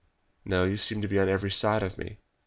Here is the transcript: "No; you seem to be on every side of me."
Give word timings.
"No; 0.45 0.63
you 0.63 0.77
seem 0.77 1.03
to 1.03 1.07
be 1.07 1.19
on 1.19 1.29
every 1.29 1.51
side 1.51 1.83
of 1.83 1.99
me." 1.99 2.17